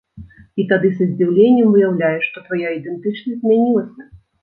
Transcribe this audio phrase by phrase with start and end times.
[0.63, 4.13] І тады са здзіўленнем выяўляеш, што твая ідэнтычнасць змянілася.